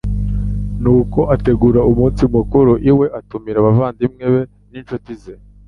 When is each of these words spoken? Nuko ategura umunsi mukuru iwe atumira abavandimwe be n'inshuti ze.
Nuko 0.83 1.19
ategura 1.35 1.79
umunsi 1.91 2.23
mukuru 2.35 2.71
iwe 2.91 3.05
atumira 3.19 3.57
abavandimwe 3.59 4.25
be 4.33 4.41
n'inshuti 4.71 5.13
ze. 5.21 5.33